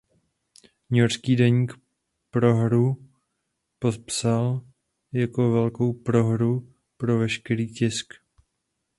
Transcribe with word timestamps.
Newyorský 0.89 1.35
deník 1.35 1.73
prohru 2.29 3.07
popsal 3.79 4.65
jako 5.11 5.51
„velkou 5.51 5.93
prohru 5.93 6.73
pro 6.97 7.17
veškerý 7.19 7.73
tisk“. 7.73 8.13